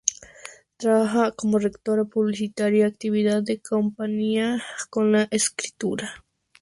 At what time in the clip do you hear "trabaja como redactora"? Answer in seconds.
0.77-2.05